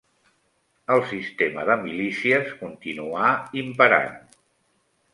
El 0.95 1.03
sistema 1.11 1.67
de 1.71 1.77
milícies 1.83 2.51
continuà 2.65 3.31
imperant. 3.67 4.21